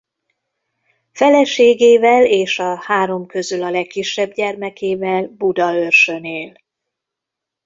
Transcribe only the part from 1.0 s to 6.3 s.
Feleségével és a három közül a legkisebb gyermekével Budaörsön